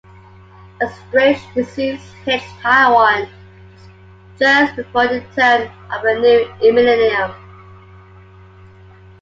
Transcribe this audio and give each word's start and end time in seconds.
A 0.81 0.87
strange 0.89 1.37
disease 1.53 2.01
hits 2.25 2.43
Taiwan 2.59 3.29
just 4.39 4.75
before 4.75 5.05
the 5.07 5.21
turn 5.35 5.71
of 5.91 6.01
the 6.01 6.19
new 6.59 6.73
millennium. 6.73 7.31